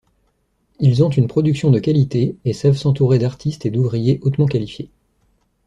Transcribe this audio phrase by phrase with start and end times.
[0.79, 4.89] Ils ont une production de qualité et savent s'entourer d'artistes et d'ouvriers hautement qualifiés.